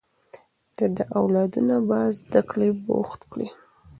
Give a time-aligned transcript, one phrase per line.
[0.77, 3.47] د ده اولادونه په زده کړې بوخت دي